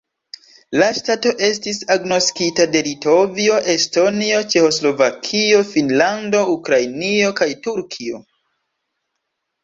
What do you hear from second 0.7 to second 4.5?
La ŝtato estis agnoskita de Litovio, Estonio,